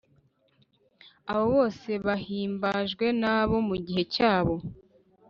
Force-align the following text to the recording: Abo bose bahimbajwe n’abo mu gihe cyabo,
Abo 1.31 1.43
bose 1.55 1.89
bahimbajwe 2.05 3.05
n’abo 3.21 3.57
mu 3.67 3.75
gihe 3.85 4.03
cyabo, 4.13 4.55